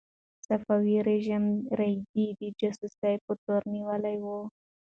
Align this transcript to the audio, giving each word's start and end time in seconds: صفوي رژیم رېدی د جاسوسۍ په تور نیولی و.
صفوي 0.47 0.97
رژیم 1.09 1.45
رېدی 1.79 2.27
د 2.39 2.41
جاسوسۍ 2.59 3.15
په 3.25 3.33
تور 3.43 3.61
نیولی 3.73 4.17
و. 4.23 4.25